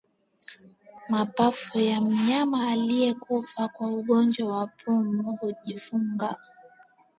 [1.09, 6.35] Mapafu ya mnyama aliyekufa kwa ugonjwa wa pumu hujifunga